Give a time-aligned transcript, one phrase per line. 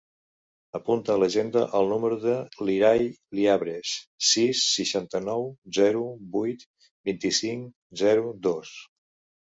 [0.77, 2.37] Apunta a l'agenda el número de
[2.69, 3.05] l'Irai
[3.41, 3.93] Llabres:
[4.33, 5.49] sis, seixanta-nou,
[5.83, 6.05] zero,
[6.39, 6.69] vuit,
[7.13, 7.73] vint-i-cinc,
[8.07, 8.79] zero, dos.